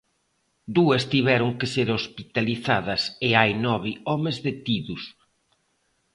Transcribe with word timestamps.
Dúas 0.77 1.03
tiveron 1.13 1.51
que 1.59 1.67
ser 1.75 1.87
hospitalizadas 1.97 3.01
e 3.27 3.29
hai 3.39 3.51
nove 3.65 3.91
homes 4.09 4.37
detidos. 4.47 5.03